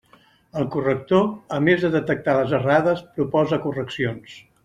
El 0.61 0.63
corrector, 0.75 1.27
a 1.57 1.59
més 1.67 1.83
de 1.83 1.91
detectar 1.97 2.35
les 2.39 2.55
errades, 2.61 3.05
proposa 3.21 3.63
correccions. 3.67 4.35